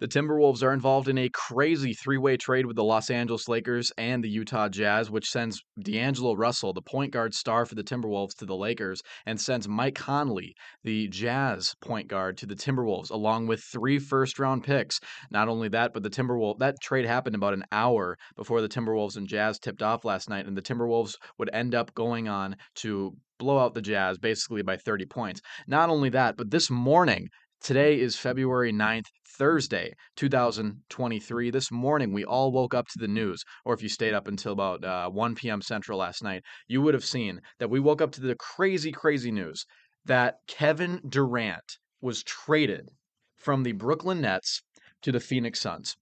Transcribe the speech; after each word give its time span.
The 0.00 0.06
Timberwolves 0.06 0.62
are 0.62 0.72
involved 0.72 1.08
in 1.08 1.18
a 1.18 1.28
crazy 1.28 1.92
three 1.92 2.18
way 2.18 2.36
trade 2.36 2.66
with 2.66 2.76
the 2.76 2.84
Los 2.84 3.10
Angeles 3.10 3.48
Lakers 3.48 3.90
and 3.98 4.22
the 4.22 4.28
Utah 4.28 4.68
Jazz, 4.68 5.10
which 5.10 5.28
sends 5.28 5.60
D'Angelo 5.82 6.36
Russell, 6.36 6.72
the 6.72 6.80
point 6.80 7.12
guard 7.12 7.34
star 7.34 7.66
for 7.66 7.74
the 7.74 7.82
Timberwolves, 7.82 8.36
to 8.36 8.46
the 8.46 8.54
Lakers, 8.54 9.02
and 9.26 9.40
sends 9.40 9.66
Mike 9.66 9.96
Conley, 9.96 10.54
the 10.84 11.08
Jazz 11.08 11.74
point 11.80 12.06
guard, 12.06 12.36
to 12.38 12.46
the 12.46 12.54
Timberwolves, 12.54 13.10
along 13.10 13.48
with 13.48 13.60
three 13.60 13.98
first 13.98 14.38
round 14.38 14.62
picks. 14.62 15.00
Not 15.32 15.48
only 15.48 15.68
that, 15.70 15.92
but 15.92 16.04
the 16.04 16.10
Timberwolves, 16.10 16.60
that 16.60 16.80
trade 16.80 17.04
happened 17.04 17.34
about 17.34 17.54
an 17.54 17.64
hour 17.72 18.16
before 18.36 18.60
the 18.60 18.68
Timberwolves 18.68 19.16
and 19.16 19.26
Jazz 19.26 19.58
tipped 19.58 19.82
off 19.82 20.04
last 20.04 20.30
night, 20.30 20.46
and 20.46 20.56
the 20.56 20.62
Timberwolves 20.62 21.16
would 21.38 21.50
end 21.52 21.74
up 21.74 21.92
going 21.94 22.28
on 22.28 22.54
to 22.76 23.16
blow 23.38 23.58
out 23.58 23.74
the 23.74 23.82
Jazz 23.82 24.18
basically 24.18 24.62
by 24.62 24.76
30 24.76 25.06
points. 25.06 25.40
Not 25.66 25.90
only 25.90 26.10
that, 26.10 26.36
but 26.36 26.50
this 26.50 26.70
morning, 26.70 27.30
Today 27.60 28.00
is 28.00 28.16
February 28.16 28.72
9th, 28.72 29.08
Thursday, 29.36 29.92
2023. 30.16 31.50
This 31.50 31.70
morning, 31.70 32.12
we 32.12 32.24
all 32.24 32.52
woke 32.52 32.72
up 32.72 32.86
to 32.86 32.98
the 32.98 33.08
news, 33.08 33.42
or 33.64 33.74
if 33.74 33.82
you 33.82 33.88
stayed 33.88 34.14
up 34.14 34.28
until 34.28 34.52
about 34.52 34.84
uh, 34.84 35.10
1 35.10 35.34
p.m. 35.34 35.60
Central 35.60 35.98
last 35.98 36.22
night, 36.22 36.44
you 36.68 36.80
would 36.80 36.94
have 36.94 37.04
seen 37.04 37.40
that 37.58 37.68
we 37.68 37.80
woke 37.80 38.00
up 38.00 38.12
to 38.12 38.20
the 38.20 38.36
crazy, 38.36 38.92
crazy 38.92 39.30
news 39.30 39.66
that 40.04 40.36
Kevin 40.46 41.00
Durant 41.06 41.78
was 42.00 42.22
traded 42.22 42.90
from 43.36 43.64
the 43.64 43.72
Brooklyn 43.72 44.20
Nets 44.20 44.62
to 45.02 45.12
the 45.12 45.20
Phoenix 45.20 45.60
Suns. 45.60 45.96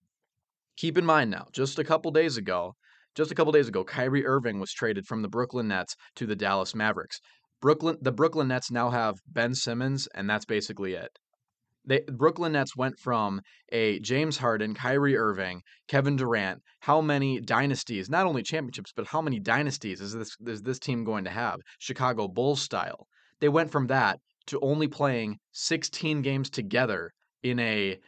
Keep 0.77 0.99
in 0.99 1.07
mind 1.07 1.30
now, 1.30 1.47
just 1.52 1.79
a 1.79 1.85
couple 1.85 2.11
days 2.13 2.37
ago, 2.37 2.75
just 3.16 3.33
a 3.33 3.35
couple 3.35 3.51
days 3.51 3.66
ago, 3.66 3.83
Kyrie 3.83 4.27
Irving 4.27 4.61
was 4.61 4.73
traded 4.73 5.07
from 5.07 5.23
the 5.23 5.29
Brooklyn 5.29 5.69
Nets 5.69 5.97
to 6.16 6.27
the 6.27 6.37
Dallas 6.37 6.75
Mavericks. 6.75 7.19
Brooklyn, 7.63 7.97
the 8.02 8.13
Brooklyn 8.13 8.49
Nets 8.49 8.71
now 8.71 8.91
have 8.91 9.16
Ben 9.27 9.55
Simmons, 9.55 10.07
and 10.15 10.29
that's 10.30 10.45
basically 10.45 10.93
it 10.93 11.19
they 11.87 12.01
Brooklyn 12.09 12.53
Nets 12.53 12.77
went 12.77 12.99
from 12.99 13.41
a 13.71 13.99
James 14.01 14.37
Harden, 14.37 14.75
Kyrie 14.75 15.17
Irving, 15.17 15.63
Kevin 15.89 16.17
Durant. 16.17 16.63
How 16.81 17.01
many 17.01 17.41
dynasties, 17.41 18.10
not 18.10 18.27
only 18.27 18.43
championships, 18.43 18.93
but 18.95 19.07
how 19.07 19.23
many 19.23 19.38
dynasties 19.38 20.01
is 20.01 20.13
this 20.13 20.37
is 20.47 20.63
this 20.63 20.79
team 20.79 21.05
going 21.05 21.25
to 21.25 21.30
have? 21.30 21.60
Chicago 21.79 22.29
Bulls 22.29 22.60
style. 22.60 23.07
They 23.41 23.49
went 23.49 23.71
from 23.71 23.87
that 23.88 24.19
to 24.47 24.60
only 24.60 24.88
playing 24.88 25.38
16 25.52 26.23
games 26.23 26.51
together 26.51 27.13
in 27.43 27.59
a 27.59 27.99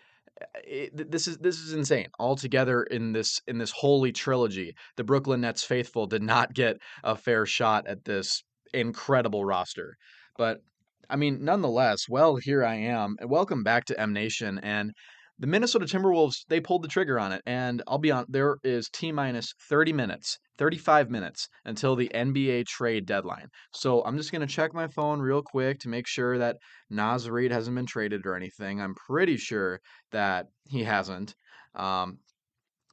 it, 0.65 1.11
this 1.11 1.27
is 1.27 1.39
this 1.39 1.59
is 1.59 1.73
insane. 1.73 2.09
All 2.19 2.37
together 2.37 2.83
in 2.85 3.13
this 3.13 3.41
in 3.47 3.59
this 3.59 3.73
holy 3.73 4.13
trilogy, 4.13 4.75
the 4.97 5.05
Brooklyn 5.05 5.41
Nets 5.41 5.65
faithful 5.65 6.07
did 6.07 6.23
not 6.23 6.55
get 6.55 6.79
a 7.03 7.17
fair 7.17 7.47
shot 7.47 7.87
at 7.87 8.05
this 8.05 8.43
incredible 8.73 9.45
roster. 9.45 9.97
But 10.37 10.63
I 11.11 11.17
mean, 11.17 11.45
nonetheless, 11.45 12.09
well, 12.09 12.37
here 12.37 12.65
I 12.65 12.75
am. 12.75 13.17
Welcome 13.25 13.63
back 13.63 13.87
to 13.87 14.01
M 14.01 14.13
Nation. 14.13 14.59
And 14.63 14.93
the 15.39 15.47
Minnesota 15.47 15.87
Timberwolves, 15.87 16.45
they 16.49 16.61
pulled 16.61 16.83
the 16.83 16.89
trigger 16.89 17.19
on 17.19 17.33
it. 17.33 17.43
And 17.47 17.83
I'll 17.87 17.99
be 17.99 18.11
on, 18.11 18.27
there 18.29 18.57
is 18.63 18.91
T 18.93 19.13
minus 19.13 19.55
30 19.71 19.93
minutes, 19.93 20.39
35 20.59 21.11
minutes 21.11 21.49
until 21.65 21.97
the 21.97 22.11
NBA 22.15 22.67
trade 22.67 23.07
deadline. 23.07 23.49
So 23.73 24.03
I'm 24.03 24.17
just 24.17 24.33
going 24.33 24.47
to 24.47 24.53
check 24.53 24.75
my 24.75 24.89
phone 24.89 25.21
real 25.21 25.43
quick 25.43 25.79
to 25.81 25.89
make 25.89 26.07
sure 26.07 26.39
that 26.39 26.57
Naz 26.91 27.31
Reid 27.31 27.53
hasn't 27.53 27.77
been 27.77 27.87
traded 27.87 28.27
or 28.27 28.35
anything. 28.35 28.81
I'm 28.81 28.95
pretty 28.95 29.37
sure 29.37 29.81
that 30.13 30.47
he 30.67 30.85
hasn't. 30.85 31.35
Um, 31.75 32.19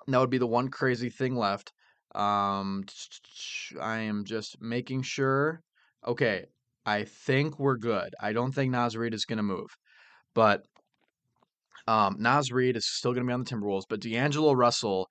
that 0.08 0.20
would 0.20 0.30
be 0.30 0.38
the 0.38 0.48
one 0.48 0.70
crazy 0.70 1.10
thing 1.10 1.36
left. 1.36 1.74
Um, 2.14 2.84
I 3.82 4.00
am 4.00 4.24
just 4.24 4.62
making 4.62 5.02
sure. 5.02 5.62
Okay, 6.08 6.46
I 6.86 7.04
think 7.04 7.60
we're 7.60 7.78
good. 7.78 8.14
I 8.20 8.34
don't 8.34 8.52
think 8.54 8.72
Naz 8.72 8.96
Reid 8.96 9.14
is 9.14 9.26
going 9.26 9.38
to 9.38 9.44
move, 9.44 9.70
but 10.34 10.64
um, 11.88 12.18
Naz 12.20 12.52
Reid 12.52 12.78
is 12.78 12.86
still 12.86 13.14
going 13.14 13.24
to 13.26 13.28
be 13.28 13.34
on 13.34 13.44
the 13.44 13.50
Timberwolves. 13.50 13.86
But 13.90 14.02
D'Angelo 14.02 14.54
Russell 14.54 15.08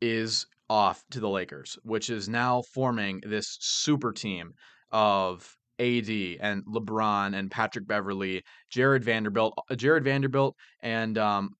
is 0.00 0.46
off 0.68 1.02
to 1.10 1.20
the 1.20 1.28
Lakers, 1.28 1.78
which 1.82 2.10
is 2.10 2.28
now 2.28 2.62
forming 2.72 3.20
this 3.26 3.58
super 3.60 4.12
team 4.12 4.52
of 4.92 5.56
AD 5.80 6.10
and 6.40 6.64
LeBron 6.66 7.34
and 7.34 7.50
Patrick 7.50 7.86
Beverley, 7.86 8.42
Jarred 8.70 9.02
Vanderbilt, 9.02 9.54
uh, 9.70 9.74
Jarred 9.74 10.04
Vanderbilt 10.04 10.54
and 10.80 11.16
um, 11.18 11.50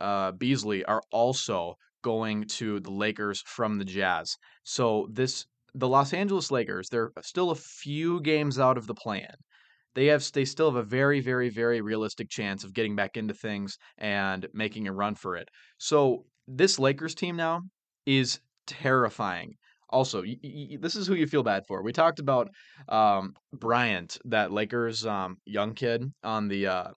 uh, 0.00 0.32
Beasley 0.32 0.84
are 0.84 1.02
also 1.10 1.76
going 2.02 2.44
to 2.44 2.80
the 2.80 2.90
Lakers 2.90 3.42
from 3.46 3.78
the 3.78 3.84
Jazz. 3.84 4.36
So 4.64 5.08
this 5.10 5.46
the 5.74 5.88
Los 5.88 6.12
Angeles 6.12 6.50
Lakers, 6.50 6.88
they're 6.90 7.12
still 7.22 7.50
a 7.50 7.54
few 7.56 8.20
games 8.20 8.58
out 8.58 8.78
of 8.78 8.86
the 8.86 8.94
plan. 8.94 9.34
They 9.94 10.06
have 10.06 10.30
they 10.32 10.44
still 10.44 10.70
have 10.70 10.76
a 10.76 10.88
very 10.88 11.20
very 11.20 11.48
very 11.50 11.80
realistic 11.80 12.28
chance 12.30 12.64
of 12.64 12.72
getting 12.74 12.96
back 12.96 13.16
into 13.16 13.34
things 13.34 13.76
and 13.98 14.48
making 14.54 14.88
a 14.88 14.92
run 14.92 15.14
for 15.14 15.36
it. 15.36 15.48
So 15.78 16.26
this 16.46 16.78
Lakers 16.78 17.14
team 17.14 17.36
now 17.36 17.62
is 18.06 18.40
terrifying. 18.66 19.54
Also, 19.90 20.22
y- 20.22 20.36
y- 20.42 20.78
this 20.80 20.96
is 20.96 21.06
who 21.06 21.14
you 21.14 21.26
feel 21.26 21.42
bad 21.42 21.64
for. 21.68 21.82
We 21.82 21.92
talked 21.92 22.18
about 22.18 22.48
um, 22.88 23.34
Bryant, 23.52 24.18
that 24.24 24.50
Lakers 24.50 25.04
um, 25.04 25.36
young 25.44 25.74
kid 25.74 26.04
on 26.22 26.48
the 26.48 26.66
uh, 26.66 26.90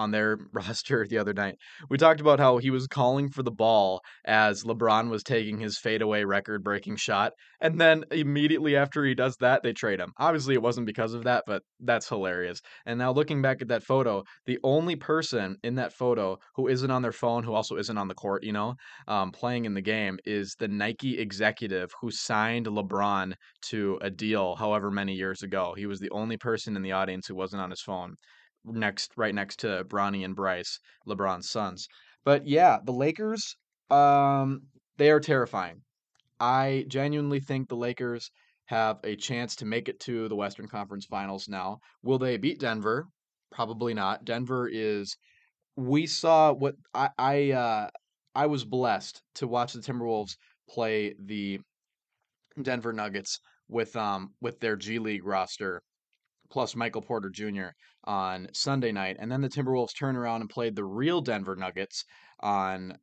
on 0.00 0.10
their 0.10 0.38
roster 0.52 1.06
the 1.06 1.18
other 1.18 1.34
night. 1.34 1.56
We 1.88 1.98
talked 1.98 2.20
about 2.20 2.40
how 2.40 2.58
he 2.58 2.70
was 2.70 2.86
calling 2.86 3.28
for 3.28 3.42
the 3.42 3.50
ball 3.50 4.00
as 4.24 4.64
LeBron 4.64 5.10
was 5.10 5.22
taking 5.22 5.58
his 5.60 5.78
fadeaway 5.78 6.24
record 6.24 6.64
breaking 6.64 6.96
shot. 6.96 7.32
And 7.60 7.80
then 7.80 8.04
immediately 8.10 8.76
after 8.76 9.04
he 9.04 9.14
does 9.14 9.36
that, 9.40 9.62
they 9.62 9.72
trade 9.72 10.00
him. 10.00 10.12
Obviously, 10.18 10.54
it 10.54 10.62
wasn't 10.62 10.86
because 10.86 11.14
of 11.14 11.24
that, 11.24 11.44
but 11.46 11.62
that's 11.80 12.08
hilarious. 12.08 12.60
And 12.86 12.98
now 12.98 13.12
looking 13.12 13.42
back 13.42 13.60
at 13.60 13.68
that 13.68 13.82
photo, 13.82 14.24
the 14.46 14.58
only 14.64 14.96
person 14.96 15.56
in 15.62 15.74
that 15.76 15.92
photo 15.92 16.38
who 16.56 16.68
isn't 16.68 16.90
on 16.90 17.02
their 17.02 17.12
phone, 17.12 17.44
who 17.44 17.52
also 17.52 17.76
isn't 17.76 17.98
on 17.98 18.08
the 18.08 18.14
court, 18.14 18.42
you 18.42 18.52
know, 18.52 18.74
um, 19.06 19.30
playing 19.30 19.66
in 19.66 19.74
the 19.74 19.82
game, 19.82 20.18
is 20.24 20.54
the 20.58 20.68
Nike 20.68 21.18
executive 21.18 21.90
who 22.00 22.10
signed 22.10 22.66
LeBron 22.66 23.34
to 23.68 23.98
a 24.00 24.10
deal 24.10 24.56
however 24.56 24.90
many 24.90 25.14
years 25.14 25.42
ago. 25.42 25.74
He 25.76 25.86
was 25.86 26.00
the 26.00 26.10
only 26.10 26.38
person 26.38 26.76
in 26.76 26.82
the 26.82 26.92
audience 26.92 27.26
who 27.26 27.34
wasn't 27.34 27.62
on 27.62 27.70
his 27.70 27.82
phone 27.82 28.14
next 28.64 29.12
right 29.16 29.34
next 29.34 29.60
to 29.60 29.84
Bronny 29.84 30.24
and 30.24 30.36
Bryce, 30.36 30.78
LeBron's 31.06 31.50
sons. 31.50 31.88
But 32.24 32.46
yeah, 32.46 32.78
the 32.84 32.92
Lakers, 32.92 33.56
um, 33.90 34.62
they 34.98 35.10
are 35.10 35.20
terrifying. 35.20 35.82
I 36.38 36.84
genuinely 36.88 37.40
think 37.40 37.68
the 37.68 37.76
Lakers 37.76 38.30
have 38.66 38.98
a 39.04 39.16
chance 39.16 39.56
to 39.56 39.66
make 39.66 39.88
it 39.88 40.00
to 40.00 40.28
the 40.28 40.36
Western 40.36 40.68
Conference 40.68 41.06
Finals 41.06 41.48
now. 41.48 41.78
Will 42.02 42.18
they 42.18 42.36
beat 42.36 42.60
Denver? 42.60 43.08
Probably 43.50 43.94
not. 43.94 44.24
Denver 44.24 44.68
is. 44.68 45.16
We 45.76 46.06
saw 46.06 46.52
what 46.52 46.74
I 46.94 47.08
I 47.18 47.50
uh, 47.52 47.88
I 48.34 48.46
was 48.46 48.64
blessed 48.64 49.22
to 49.36 49.48
watch 49.48 49.72
the 49.72 49.80
Timberwolves 49.80 50.36
play 50.68 51.14
the 51.18 51.60
Denver 52.60 52.92
Nuggets 52.92 53.40
with 53.68 53.96
um 53.96 54.34
with 54.40 54.60
their 54.60 54.76
G 54.76 54.98
League 54.98 55.24
roster 55.24 55.82
plus 56.50 56.76
Michael 56.76 57.02
Porter 57.02 57.30
Jr. 57.30 57.68
on 58.04 58.48
Sunday 58.52 58.92
night, 58.92 59.16
and 59.18 59.30
then 59.30 59.40
the 59.40 59.48
Timberwolves 59.48 59.96
turned 59.96 60.18
around 60.18 60.40
and 60.40 60.50
played 60.50 60.76
the 60.76 60.84
real 60.84 61.20
Denver 61.20 61.56
Nuggets 61.56 62.04
on 62.40 62.98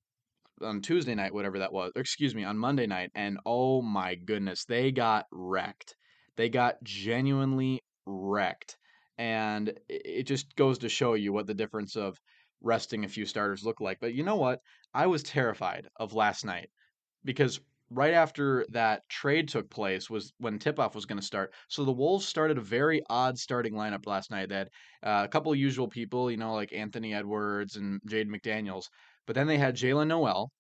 on 0.62 0.82
Tuesday 0.82 1.14
night, 1.14 1.34
whatever 1.34 1.60
that 1.60 1.72
was. 1.72 1.92
excuse 1.96 2.34
me, 2.34 2.44
on 2.44 2.58
Monday 2.58 2.88
night, 2.88 3.12
and 3.14 3.38
oh 3.46 3.82
my 3.82 4.16
goodness, 4.16 4.66
they 4.66 4.92
got 4.92 5.26
wrecked. 5.32 5.96
They 6.36 6.50
got 6.50 6.82
genuinely 6.84 7.84
wrecked, 8.06 8.78
and 9.18 9.74
it 9.88 10.24
just 10.24 10.56
goes 10.56 10.80
to 10.80 10.90
show 10.90 11.14
you 11.14 11.34
what 11.34 11.48
the 11.48 11.54
difference 11.54 11.96
of 11.96 12.20
resting 12.62 13.06
a 13.06 13.10
few 13.10 13.26
starters 13.26 13.64
look 13.64 13.80
like. 13.82 14.00
But 14.00 14.14
you 14.14 14.24
know 14.24 14.36
what? 14.36 14.62
I 14.94 15.08
was 15.08 15.24
terrified 15.24 15.88
of 15.98 16.14
last 16.14 16.46
night 16.46 16.70
because 17.24 17.60
right 17.90 18.14
after 18.14 18.66
that 18.70 19.08
trade 19.10 19.48
took 19.48 19.70
place 19.70 20.10
was 20.10 20.34
when 20.40 20.60
tip-off 20.60 20.96
was 20.96 21.06
going 21.06 21.20
to 21.20 21.26
start. 21.26 21.54
So 21.70 21.86
the 21.86 21.92
Wolves 21.92 22.28
started 22.28 22.58
a 22.58 22.62
very 22.62 23.02
odd 23.10 23.38
starting 23.38 23.74
lineup 23.74 24.06
last 24.06 24.30
night. 24.30 24.50
They 24.50 24.56
had 24.56 24.70
uh, 25.04 25.22
a 25.24 25.28
couple 25.28 25.54
usual 25.56 25.88
people, 25.88 26.30
you 26.30 26.38
know, 26.38 26.54
like 26.54 26.74
Anthony 26.74 27.14
Edwards 27.14 27.76
and 27.78 28.02
Jaden 28.10 28.28
McDaniels. 28.28 28.86
But 29.26 29.36
then 29.36 29.48
they 29.48 29.58
had 29.58 29.76
Jaylen 29.76 30.08
Nowell. 30.08 30.52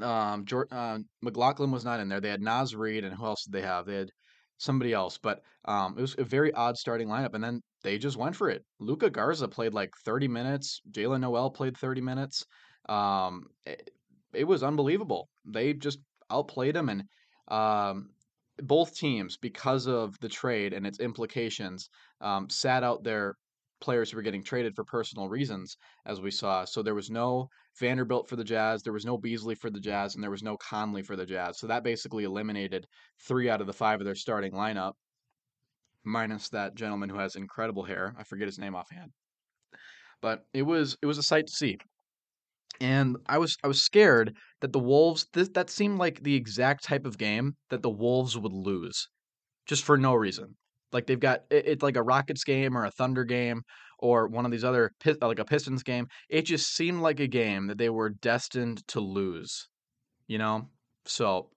Um, 0.00 0.44
uh, 0.70 0.98
McLaughlin 1.20 1.70
was 1.70 1.84
not 1.84 2.00
in 2.00 2.08
there. 2.08 2.20
They 2.20 2.30
had 2.30 2.42
Naz 2.42 2.74
Reid, 2.74 3.04
and 3.04 3.14
who 3.14 3.24
else 3.24 3.44
did 3.44 3.52
they 3.52 3.62
have? 3.62 3.86
They 3.86 3.96
had 3.96 4.10
somebody 4.58 4.92
else. 4.92 5.18
But 5.18 5.40
um, 5.64 5.94
it 5.98 6.00
was 6.00 6.14
a 6.18 6.24
very 6.24 6.52
odd 6.52 6.76
starting 6.76 7.08
lineup. 7.08 7.34
And 7.34 7.44
then 7.44 7.60
they 7.82 7.98
just 7.98 8.16
went 8.16 8.36
for 8.36 8.48
it. 8.48 8.64
Luka 8.78 9.10
Garza 9.10 9.48
played 9.48 9.74
like 9.74 9.90
30 10.04 10.28
minutes. 10.28 10.80
Jaylen 10.90 11.20
Nowell 11.20 11.50
played 11.50 11.76
30 11.76 12.00
minutes. 12.00 12.44
Um, 12.88 13.46
it, 13.66 13.90
it 14.32 14.44
was 14.44 14.62
unbelievable. 14.62 15.28
They 15.44 15.74
just 15.74 15.98
outplayed 16.30 16.74
them, 16.74 16.88
and 16.88 17.04
um, 17.48 18.10
both 18.58 18.94
teams, 18.94 19.36
because 19.36 19.86
of 19.86 20.18
the 20.20 20.28
trade 20.28 20.72
and 20.72 20.86
its 20.86 21.00
implications, 21.00 21.88
um, 22.20 22.48
sat 22.48 22.84
out 22.84 23.02
their 23.02 23.34
players 23.80 24.10
who 24.10 24.16
were 24.16 24.22
getting 24.22 24.44
traded 24.44 24.74
for 24.74 24.84
personal 24.84 25.28
reasons, 25.28 25.76
as 26.06 26.20
we 26.20 26.30
saw. 26.30 26.64
So 26.64 26.82
there 26.82 26.94
was 26.94 27.10
no 27.10 27.48
Vanderbilt 27.78 28.28
for 28.28 28.36
the 28.36 28.44
Jazz, 28.44 28.82
there 28.82 28.92
was 28.92 29.04
no 29.04 29.18
Beasley 29.18 29.54
for 29.54 29.70
the 29.70 29.80
Jazz, 29.80 30.14
and 30.14 30.22
there 30.22 30.30
was 30.30 30.42
no 30.42 30.56
Conley 30.56 31.02
for 31.02 31.16
the 31.16 31.26
Jazz. 31.26 31.58
So 31.58 31.66
that 31.66 31.82
basically 31.82 32.24
eliminated 32.24 32.86
three 33.26 33.50
out 33.50 33.60
of 33.60 33.66
the 33.66 33.72
five 33.72 34.00
of 34.00 34.04
their 34.04 34.14
starting 34.14 34.52
lineup, 34.52 34.92
minus 36.04 36.48
that 36.50 36.74
gentleman 36.74 37.10
who 37.10 37.18
has 37.18 37.34
incredible 37.36 37.82
hair. 37.82 38.14
I 38.18 38.22
forget 38.24 38.46
his 38.46 38.58
name 38.58 38.74
offhand. 38.74 39.10
But 40.20 40.44
it 40.54 40.62
was 40.62 40.96
it 41.02 41.06
was 41.06 41.18
a 41.18 41.22
sight 41.22 41.48
to 41.48 41.52
see. 41.52 41.78
And 42.80 43.16
I 43.26 43.38
was 43.38 43.56
I 43.62 43.68
was 43.68 43.82
scared 43.82 44.36
that 44.60 44.72
the 44.72 44.78
Wolves 44.78 45.26
that 45.34 45.70
seemed 45.70 45.98
like 45.98 46.22
the 46.22 46.34
exact 46.34 46.84
type 46.84 47.06
of 47.06 47.18
game 47.18 47.56
that 47.70 47.82
the 47.82 47.90
Wolves 47.90 48.36
would 48.36 48.52
lose 48.52 49.08
just 49.66 49.84
for 49.84 49.96
no 49.96 50.14
reason. 50.14 50.56
Like 50.92 51.06
they've 51.06 51.20
got 51.20 51.40
it, 51.50 51.66
it's 51.66 51.82
like 51.82 51.96
a 51.96 52.02
Rockets 52.02 52.44
game 52.44 52.76
or 52.76 52.84
a 52.84 52.90
Thunder 52.90 53.24
game 53.24 53.62
or 53.98 54.28
one 54.28 54.44
of 54.44 54.50
these 54.50 54.64
other 54.64 54.92
like 55.22 55.38
a 55.38 55.44
Pistons 55.44 55.82
game. 55.82 56.06
It 56.28 56.42
just 56.42 56.74
seemed 56.74 57.00
like 57.00 57.20
a 57.20 57.26
game 57.26 57.68
that 57.68 57.78
they 57.78 57.90
were 57.90 58.10
destined 58.10 58.86
to 58.88 59.00
lose. 59.00 59.68
You 60.26 60.38
know? 60.38 60.68
So 61.06 61.50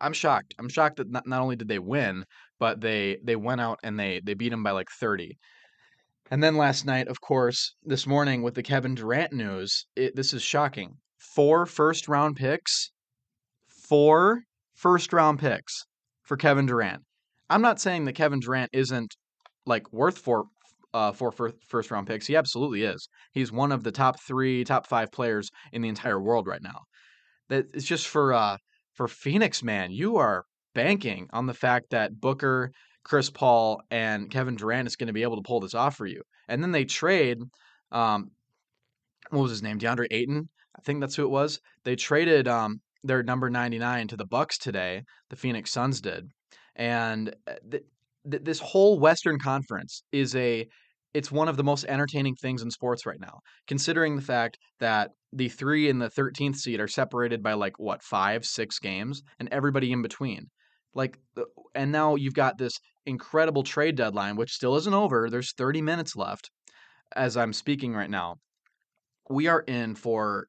I'm 0.00 0.12
shocked. 0.12 0.54
I'm 0.58 0.68
shocked 0.68 0.96
that 0.96 1.10
not, 1.10 1.26
not 1.26 1.40
only 1.40 1.56
did 1.56 1.68
they 1.68 1.78
win, 1.78 2.24
but 2.58 2.80
they 2.80 3.18
they 3.22 3.36
went 3.36 3.60
out 3.60 3.78
and 3.82 3.98
they 3.98 4.20
they 4.24 4.34
beat 4.34 4.50
them 4.50 4.62
by 4.62 4.72
like 4.72 4.88
30. 4.90 5.38
And 6.30 6.42
then 6.42 6.56
last 6.56 6.84
night, 6.84 7.08
of 7.08 7.20
course, 7.20 7.74
this 7.82 8.06
morning 8.06 8.42
with 8.42 8.54
the 8.54 8.62
Kevin 8.62 8.94
Durant 8.94 9.32
news, 9.32 9.86
it, 9.96 10.14
this 10.14 10.34
is 10.34 10.42
shocking. 10.42 10.96
Four 11.18 11.64
first 11.64 12.06
round 12.08 12.36
picks, 12.36 12.90
four 13.88 14.42
first 14.74 15.12
round 15.12 15.38
picks 15.38 15.84
for 16.22 16.36
Kevin 16.36 16.66
Durant. 16.66 17.02
I'm 17.48 17.62
not 17.62 17.80
saying 17.80 18.04
that 18.04 18.14
Kevin 18.14 18.40
Durant 18.40 18.70
isn't 18.72 19.16
like 19.64 19.90
worth 19.92 20.18
four 20.18 20.44
uh, 20.94 21.12
four 21.12 21.32
first 21.68 21.90
round 21.90 22.06
picks. 22.06 22.26
He 22.26 22.36
absolutely 22.36 22.82
is. 22.82 23.08
He's 23.32 23.52
one 23.52 23.72
of 23.72 23.82
the 23.82 23.92
top 23.92 24.20
three, 24.26 24.64
top 24.64 24.86
five 24.86 25.10
players 25.10 25.50
in 25.72 25.82
the 25.82 25.88
entire 25.88 26.20
world 26.20 26.46
right 26.46 26.62
now. 26.62 26.80
That 27.48 27.66
it's 27.72 27.84
just 27.84 28.06
for 28.06 28.34
uh, 28.34 28.58
for 28.94 29.08
Phoenix, 29.08 29.62
man. 29.62 29.92
You 29.92 30.16
are 30.16 30.44
banking 30.74 31.28
on 31.32 31.46
the 31.46 31.54
fact 31.54 31.86
that 31.90 32.20
Booker 32.20 32.70
Chris 33.08 33.30
Paul 33.30 33.80
and 33.90 34.30
Kevin 34.30 34.54
Durant 34.54 34.86
is 34.86 34.96
going 34.96 35.06
to 35.06 35.14
be 35.14 35.22
able 35.22 35.36
to 35.36 35.42
pull 35.42 35.60
this 35.60 35.74
off 35.74 35.96
for 35.96 36.06
you. 36.06 36.22
And 36.46 36.62
then 36.62 36.72
they 36.72 36.84
trade, 36.84 37.38
um, 37.90 38.30
what 39.30 39.42
was 39.42 39.50
his 39.50 39.62
name? 39.62 39.78
DeAndre 39.78 40.08
Ayton, 40.10 40.48
I 40.76 40.82
think 40.82 41.00
that's 41.00 41.16
who 41.16 41.24
it 41.24 41.30
was. 41.30 41.58
They 41.84 41.96
traded 41.96 42.48
um, 42.48 42.80
their 43.02 43.22
number 43.22 43.48
99 43.48 44.08
to 44.08 44.16
the 44.16 44.26
Bucks 44.26 44.58
today. 44.58 45.02
The 45.30 45.36
Phoenix 45.36 45.70
Suns 45.70 46.02
did, 46.02 46.28
and 46.76 47.34
uh, 47.46 47.54
th- 47.70 47.84
th- 48.30 48.42
this 48.44 48.60
whole 48.60 49.00
Western 49.00 49.38
Conference 49.38 50.02
is 50.12 50.36
a 50.36 50.66
it's 51.14 51.32
one 51.32 51.48
of 51.48 51.56
the 51.56 51.64
most 51.64 51.86
entertaining 51.86 52.34
things 52.34 52.60
in 52.62 52.70
sports 52.70 53.06
right 53.06 53.18
now, 53.18 53.40
considering 53.66 54.16
the 54.16 54.22
fact 54.22 54.58
that 54.80 55.12
the 55.32 55.48
three 55.48 55.88
and 55.88 56.00
the 56.00 56.10
13th 56.10 56.56
seed 56.56 56.80
are 56.80 56.88
separated 56.88 57.42
by 57.42 57.54
like 57.54 57.78
what 57.78 58.02
five, 58.02 58.44
six 58.44 58.78
games, 58.78 59.22
and 59.38 59.48
everybody 59.50 59.90
in 59.90 60.02
between. 60.02 60.48
Like, 60.94 61.18
uh, 61.36 61.42
and 61.74 61.92
now 61.92 62.14
you've 62.14 62.34
got 62.34 62.58
this 62.58 62.78
incredible 63.06 63.62
trade 63.62 63.96
deadline, 63.96 64.36
which 64.36 64.52
still 64.52 64.76
isn't 64.76 64.94
over. 64.94 65.30
There's 65.30 65.52
30 65.52 65.82
minutes 65.82 66.16
left 66.16 66.50
as 67.16 67.36
I'm 67.36 67.52
speaking 67.52 67.94
right 67.94 68.10
now. 68.10 68.36
We 69.30 69.46
are 69.46 69.60
in 69.60 69.94
for 69.94 70.46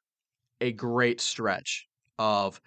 a 0.62 0.72
great 0.72 1.22
stretch 1.22 1.86
of 2.18 2.60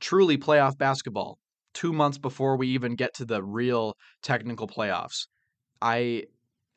truly 0.00 0.36
playoff 0.36 0.76
basketball 0.78 1.38
two 1.72 1.92
months 1.92 2.18
before 2.18 2.56
we 2.56 2.68
even 2.68 2.94
get 2.94 3.14
to 3.14 3.24
the 3.24 3.42
real 3.42 3.94
technical 4.22 4.66
playoffs. 4.66 5.26
I 5.82 6.24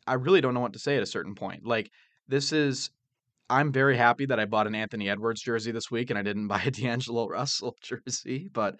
I 0.06 0.14
really 0.14 0.42
don't 0.42 0.54
know 0.54 0.62
what 0.62 0.74
to 0.74 0.80
say 0.80 0.98
at 0.98 1.04
a 1.04 1.08
certain 1.08 1.36
point. 1.36 1.66
Like 1.66 1.90
this 2.28 2.52
is 2.52 2.90
I'm 3.50 3.72
very 3.72 3.96
happy 3.96 4.26
that 4.26 4.40
I 4.40 4.46
bought 4.46 4.68
an 4.68 4.76
Anthony 4.76 5.10
Edwards 5.10 5.42
jersey 5.42 5.72
this 5.72 5.90
week 5.90 6.10
and 6.10 6.20
I 6.20 6.24
didn't 6.24 6.48
buy 6.54 6.62
a 6.62 6.72
D'Angelo 6.72 7.28
Russell 7.28 7.76
jersey, 7.82 8.50
but 8.52 8.76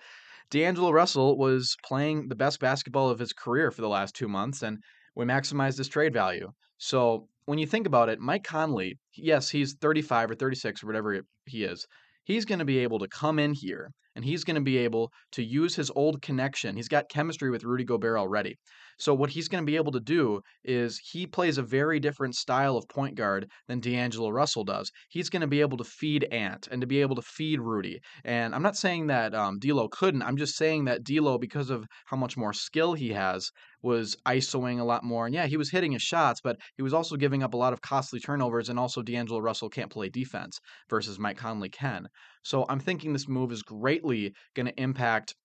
D'Angelo 0.50 0.92
Russell 0.92 1.38
was 1.38 1.76
playing 1.84 2.30
the 2.30 2.36
best 2.36 2.60
basketball 2.60 3.10
of 3.10 3.20
his 3.20 3.34
career 3.34 3.70
for 3.70 3.82
the 3.82 3.90
last 3.90 4.16
two 4.16 4.28
months, 4.28 4.62
and 4.62 4.78
we 5.16 5.26
maximized 5.26 5.78
his 5.78 5.90
trade 5.90 6.14
value. 6.14 6.52
So 6.78 7.28
when 7.46 7.60
you 7.60 7.68
think 7.68 7.88
about 7.88 8.10
it, 8.10 8.20
Mike 8.20 8.44
Conley, 8.44 8.98
yes, 9.16 9.50
he's 9.50 9.74
35 9.74 10.32
or 10.32 10.36
36 10.36 10.84
or 10.84 10.88
whatever 10.88 11.22
he 11.46 11.64
is. 11.64 11.86
He's 12.24 12.46
going 12.46 12.60
to 12.60 12.66
be 12.66 12.80
able 12.80 13.00
to 13.00 13.08
come 13.08 13.40
in 13.40 13.54
here 13.54 13.92
and 14.18 14.26
he's 14.26 14.44
going 14.44 14.56
to 14.56 14.62
be 14.62 14.78
able 14.78 15.12
to 15.32 15.44
use 15.44 15.76
his 15.76 15.92
old 15.96 16.24
connection. 16.24 16.76
He's 16.76 16.88
got 16.88 17.08
chemistry 17.08 17.52
with 17.52 17.64
Rudy 17.64 17.84
Gobert 17.84 18.18
already. 18.18 18.58
So 18.98 19.14
what 19.14 19.30
he's 19.30 19.48
going 19.48 19.64
to 19.64 19.72
be 19.72 19.76
able 19.76 19.92
to 19.92 20.00
do 20.00 20.42
is 20.64 21.00
he 21.12 21.28
plays 21.28 21.60
a 21.60 21.64
very 21.64 22.00
different 22.00 22.34
style 22.34 22.78
of 22.78 22.90
point 22.90 23.14
guard 23.14 23.48
than 23.68 23.80
D'Angelo 23.80 24.32
Russell 24.32 24.64
does. 24.64 24.92
He's 25.08 25.30
going 25.30 25.42
to 25.42 25.48
be 25.48 25.62
able 25.62 25.78
to 25.78 25.84
feed 25.84 26.24
Ant 26.32 26.68
and 26.72 26.82
to 26.82 26.88
be 26.88 27.00
able 27.02 27.16
to 27.16 27.22
feed 27.22 27.62
Rudy. 27.62 28.00
And 28.26 28.56
I'm 28.56 28.64
not 28.64 28.76
saying 28.76 29.06
that 29.08 29.36
um, 29.36 29.60
D'Lo 29.60 29.88
couldn't. 29.88 30.24
I'm 30.24 30.38
just 30.38 30.58
saying 30.58 30.86
that 30.86 31.04
D'Lo, 31.04 31.38
because 31.38 31.70
of 31.70 31.86
how 32.06 32.18
much 32.18 32.36
more 32.36 32.54
skill 32.54 32.96
he 32.96 33.10
has, 33.10 33.52
was 33.84 34.18
isoing 34.26 34.80
a 34.80 34.84
lot 34.84 35.04
more. 35.04 35.28
And 35.28 35.36
yeah, 35.36 35.46
he 35.46 35.58
was 35.58 35.70
hitting 35.70 35.92
his 35.92 36.02
shots, 36.02 36.42
but 36.44 36.58
he 36.76 36.82
was 36.82 36.94
also 36.94 37.18
giving 37.18 37.44
up 37.44 37.54
a 37.54 37.58
lot 37.58 37.74
of 37.74 37.82
costly 37.82 38.20
turnovers. 38.20 38.70
And 38.70 38.80
also, 38.80 39.04
D'Angelo 39.04 39.40
Russell 39.40 39.70
can't 39.70 39.92
play 39.92 40.10
defense 40.10 40.60
versus 40.90 41.20
Mike 41.20 41.38
Conley 41.38 41.70
can. 41.70 42.08
So 42.48 42.66
I'm 42.70 42.80
thinking 42.80 43.12
this 43.12 43.28
move 43.28 43.52
is 43.52 43.62
greatly 43.62 44.34
going 44.54 44.68
to 44.68 44.82
impact 44.82 45.36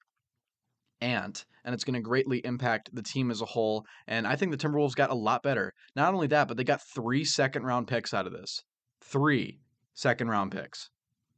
Ant, 1.00 1.44
and 1.64 1.74
it's 1.74 1.82
going 1.82 1.94
to 1.94 2.00
greatly 2.00 2.38
impact 2.44 2.90
the 2.92 3.02
team 3.02 3.32
as 3.32 3.40
a 3.40 3.44
whole. 3.44 3.84
And 4.06 4.24
I 4.24 4.36
think 4.36 4.52
the 4.52 4.56
Timberwolves 4.56 4.94
got 4.94 5.10
a 5.10 5.14
lot 5.14 5.42
better. 5.42 5.72
Not 5.96 6.14
only 6.14 6.28
that, 6.28 6.46
but 6.46 6.56
they 6.56 6.62
got 6.62 6.80
three 6.94 7.24
second 7.24 7.64
round 7.64 7.88
picks 7.88 8.14
out 8.14 8.28
of 8.28 8.32
this. 8.32 8.62
Three 9.00 9.58
second 9.94 10.28
round 10.28 10.52
picks. 10.52 10.90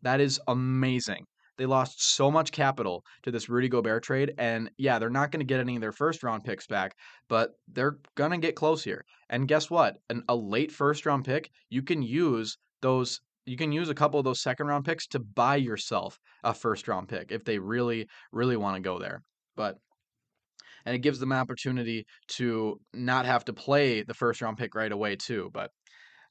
That 0.02 0.20
is 0.20 0.38
amazing. 0.48 1.24
They 1.56 1.64
lost 1.64 2.14
so 2.14 2.30
much 2.30 2.52
capital 2.52 3.02
to 3.22 3.30
this 3.30 3.48
Rudy 3.48 3.70
Gobert 3.70 4.02
trade. 4.02 4.34
And 4.36 4.70
yeah, 4.76 4.98
they're 4.98 5.08
not 5.08 5.32
going 5.32 5.40
to 5.40 5.46
get 5.46 5.60
any 5.60 5.76
of 5.76 5.80
their 5.80 5.92
first 5.92 6.22
round 6.22 6.44
picks 6.44 6.66
back, 6.66 6.92
but 7.26 7.52
they're 7.72 7.96
going 8.16 8.32
to 8.32 8.36
get 8.36 8.54
close 8.54 8.84
here. 8.84 9.02
And 9.30 9.48
guess 9.48 9.70
what? 9.70 9.96
An, 10.10 10.24
a 10.28 10.36
late 10.36 10.72
first 10.72 11.06
round 11.06 11.24
pick, 11.24 11.48
you 11.70 11.80
can 11.80 12.02
use 12.02 12.58
those 12.82 13.22
you 13.46 13.56
can 13.56 13.72
use 13.72 13.88
a 13.88 13.94
couple 13.94 14.18
of 14.18 14.24
those 14.24 14.42
second 14.42 14.66
round 14.66 14.84
picks 14.84 15.06
to 15.06 15.18
buy 15.18 15.56
yourself 15.56 16.18
a 16.42 16.54
first 16.54 16.88
round 16.88 17.08
pick 17.08 17.30
if 17.30 17.44
they 17.44 17.58
really 17.58 18.06
really 18.32 18.56
want 18.56 18.76
to 18.76 18.80
go 18.80 18.98
there 18.98 19.22
but 19.56 19.76
and 20.84 20.94
it 20.94 21.00
gives 21.00 21.18
them 21.18 21.32
an 21.32 21.38
opportunity 21.38 22.06
to 22.28 22.80
not 22.92 23.26
have 23.26 23.44
to 23.46 23.52
play 23.52 24.02
the 24.02 24.14
first 24.14 24.42
round 24.42 24.58
pick 24.58 24.74
right 24.74 24.92
away 24.92 25.16
too. 25.16 25.50
But 25.52 25.70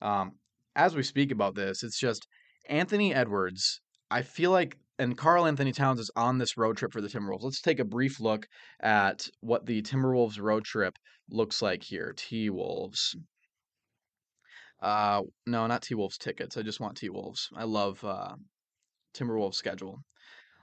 um, 0.01 0.33
as 0.75 0.95
we 0.95 1.03
speak 1.03 1.31
about 1.31 1.55
this, 1.55 1.83
it's 1.83 1.99
just 1.99 2.27
Anthony 2.69 3.13
Edwards. 3.13 3.81
I 4.11 4.21
feel 4.21 4.51
like 4.51 4.77
and 4.99 5.17
Karl-Anthony 5.17 5.71
Towns 5.71 5.99
is 5.99 6.11
on 6.15 6.37
this 6.37 6.55
road 6.55 6.77
trip 6.77 6.93
for 6.93 7.01
the 7.01 7.07
Timberwolves. 7.07 7.41
Let's 7.41 7.61
take 7.61 7.79
a 7.79 7.85
brief 7.85 8.19
look 8.19 8.45
at 8.79 9.27
what 9.41 9.65
the 9.65 9.81
Timberwolves 9.81 10.39
road 10.39 10.65
trip 10.65 10.93
looks 11.31 11.63
like 11.63 11.81
here. 11.81 12.13
T 12.15 12.51
Wolves. 12.51 13.15
Uh, 14.83 15.21
no, 15.47 15.65
not 15.65 15.81
T 15.81 15.95
Wolves 15.95 16.17
tickets. 16.17 16.57
I 16.57 16.61
just 16.61 16.81
want 16.81 16.97
T 16.97 17.09
Wolves. 17.09 17.49
I 17.55 17.63
love 17.63 18.03
uh, 18.03 18.35
Timberwolves 19.15 19.55
schedule. 19.55 19.99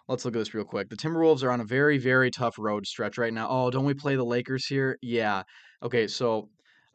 Let's 0.08 0.24
look 0.24 0.34
at 0.34 0.38
this 0.38 0.52
real 0.52 0.64
quick. 0.64 0.90
The 0.90 0.96
Timberwolves 0.96 1.42
are 1.42 1.50
on 1.50 1.60
a 1.60 1.64
very, 1.64 1.96
very 1.96 2.30
tough 2.30 2.56
road 2.58 2.86
stretch 2.86 3.16
right 3.16 3.32
now. 3.32 3.48
Oh, 3.48 3.70
don't 3.70 3.84
we 3.84 3.94
play 3.94 4.16
the 4.16 4.24
Lakers 4.24 4.66
here? 4.66 4.98
Yeah. 5.00 5.44
Okay, 5.82 6.06
so 6.06 6.48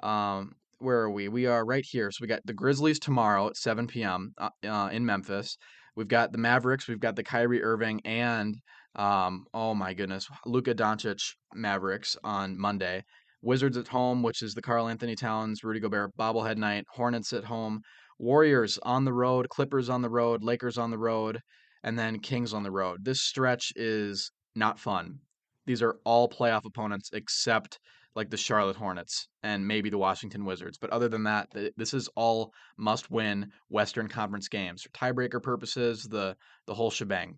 um, 0.03 0.51
where 0.79 0.99
are 0.99 1.09
we? 1.09 1.27
We 1.27 1.47
are 1.47 1.65
right 1.65 1.85
here. 1.87 2.11
So 2.11 2.19
we 2.21 2.27
got 2.27 2.45
the 2.45 2.53
Grizzlies 2.53 2.99
tomorrow 2.99 3.47
at 3.47 3.57
7 3.57 3.87
p.m. 3.87 4.33
Uh, 4.37 4.49
uh, 4.67 4.89
in 4.91 5.05
Memphis. 5.05 5.57
We've 5.95 6.07
got 6.07 6.31
the 6.31 6.37
Mavericks. 6.37 6.87
We've 6.87 6.99
got 6.99 7.15
the 7.15 7.23
Kyrie 7.23 7.63
Irving 7.63 8.01
and 8.05 8.55
um, 8.95 9.45
oh 9.53 9.73
my 9.73 9.93
goodness, 9.93 10.27
Luka 10.45 10.73
Doncic 10.73 11.21
Mavericks 11.53 12.15
on 12.23 12.57
Monday. 12.57 13.03
Wizards 13.45 13.77
at 13.77 13.87
home, 13.87 14.23
which 14.23 14.41
is 14.41 14.53
the 14.53 14.61
Karl-Anthony 14.61 15.15
Towns, 15.15 15.63
Rudy 15.63 15.79
Gobert 15.79 16.11
bobblehead 16.17 16.57
night. 16.57 16.85
Hornets 16.89 17.31
at 17.31 17.45
home. 17.45 17.81
Warriors 18.19 18.79
on 18.83 19.05
the 19.05 19.13
road. 19.13 19.47
Clippers 19.49 19.89
on 19.89 20.01
the 20.01 20.09
road. 20.09 20.43
Lakers 20.43 20.77
on 20.77 20.91
the 20.91 20.97
road 20.97 21.39
and 21.85 21.97
then 21.97 22.19
Kings 22.19 22.53
on 22.53 22.63
the 22.63 22.71
road. 22.71 23.05
This 23.05 23.21
stretch 23.21 23.71
is 23.75 24.31
not 24.55 24.79
fun. 24.79 25.19
These 25.67 25.83
are 25.83 25.97
all 26.03 26.27
playoff 26.27 26.65
opponents 26.65 27.11
except 27.13 27.79
like 28.15 28.29
the 28.29 28.37
Charlotte 28.37 28.75
Hornets 28.75 29.27
and 29.43 29.67
maybe 29.67 29.89
the 29.89 29.97
Washington 29.97 30.45
Wizards. 30.45 30.77
But 30.79 30.89
other 30.89 31.07
than 31.07 31.23
that, 31.23 31.49
this 31.77 31.93
is 31.93 32.09
all 32.15 32.51
must-win 32.77 33.51
Western 33.69 34.07
Conference 34.07 34.47
games 34.47 34.81
for 34.81 34.89
tiebreaker 34.89 35.41
purposes, 35.41 36.03
the 36.03 36.35
the 36.65 36.73
whole 36.73 36.89
shebang. 36.89 37.35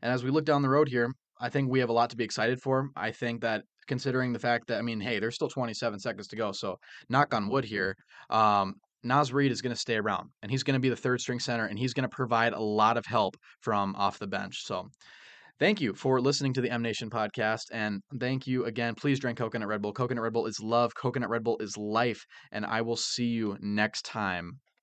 And 0.00 0.12
as 0.12 0.24
we 0.24 0.30
look 0.30 0.44
down 0.44 0.62
the 0.62 0.68
road 0.68 0.88
here, 0.88 1.12
I 1.40 1.48
think 1.48 1.70
we 1.70 1.80
have 1.80 1.90
a 1.90 1.92
lot 1.92 2.10
to 2.10 2.16
be 2.16 2.24
excited 2.24 2.60
for. 2.60 2.88
I 2.96 3.12
think 3.12 3.42
that 3.42 3.64
considering 3.86 4.32
the 4.32 4.38
fact 4.38 4.68
that 4.68 4.78
I 4.78 4.82
mean, 4.82 5.00
hey, 5.00 5.18
there's 5.18 5.34
still 5.34 5.48
27 5.48 5.98
seconds 5.98 6.28
to 6.28 6.36
go, 6.36 6.52
so 6.52 6.76
knock 7.08 7.34
on 7.34 7.48
wood 7.48 7.64
here. 7.64 7.96
Um, 8.30 8.74
Naz 9.04 9.32
Reid 9.32 9.50
is 9.50 9.62
going 9.62 9.74
to 9.74 9.80
stay 9.80 9.96
around 9.96 10.30
and 10.42 10.50
he's 10.50 10.62
going 10.62 10.74
to 10.74 10.80
be 10.80 10.88
the 10.88 10.96
third 10.96 11.20
string 11.20 11.40
center 11.40 11.66
and 11.66 11.78
he's 11.78 11.92
going 11.92 12.08
to 12.08 12.14
provide 12.14 12.52
a 12.52 12.60
lot 12.60 12.96
of 12.96 13.04
help 13.04 13.36
from 13.60 13.96
off 13.96 14.18
the 14.18 14.28
bench. 14.28 14.62
So 14.64 14.88
thank 15.58 15.80
you 15.80 15.94
for 15.94 16.20
listening 16.20 16.52
to 16.54 16.60
the 16.60 16.70
M 16.70 16.82
Nation 16.82 17.10
podcast. 17.10 17.64
And 17.72 18.00
thank 18.20 18.46
you 18.46 18.64
again. 18.64 18.94
Please 18.94 19.18
drink 19.18 19.38
coconut 19.38 19.68
Red 19.68 19.82
Bull. 19.82 19.92
Coconut 19.92 20.22
Red 20.22 20.32
Bull 20.32 20.46
is 20.46 20.60
love, 20.60 20.94
coconut 20.94 21.30
Red 21.30 21.42
Bull 21.42 21.58
is 21.58 21.76
life. 21.76 22.24
And 22.52 22.64
I 22.64 22.82
will 22.82 22.96
see 22.96 23.26
you 23.26 23.56
next 23.60 24.04
time. 24.04 24.60